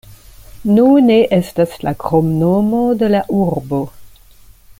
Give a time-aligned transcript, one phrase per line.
[0.77, 3.83] Nune estas la kromnomo de la urbo.